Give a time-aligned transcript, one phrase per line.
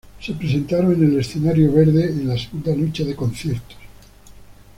[0.19, 3.77] Se presentaron en el "Escenario verde" en la segunda noche de conciertos.